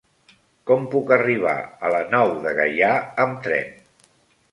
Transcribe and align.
Com 0.69 0.85
puc 0.93 1.11
arribar 1.17 1.53
a 1.59 1.91
la 1.95 1.99
Nou 2.13 2.33
de 2.47 2.55
Gaià 2.61 2.89
amb 3.27 3.37
tren? 3.49 3.69